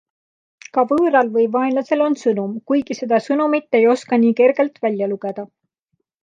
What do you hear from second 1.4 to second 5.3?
vaenlasel on sõnum, kuigi seda sõnumit ei oska nii kergelt välja